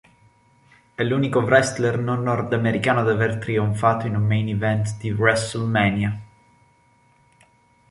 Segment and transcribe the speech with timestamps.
[0.95, 6.21] È l'unico wrestler non nordamericano ad aver trionfato in un main event di WrestleMania.